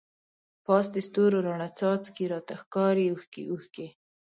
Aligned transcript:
پاس 0.65 0.85
دستورو 0.95 1.37
راڼه 1.47 1.67
څاڅکی، 1.77 2.25
راته 2.33 2.53
ښکاری 2.61 3.05
اوښکی 3.09 3.43
اوښکی 3.51 3.87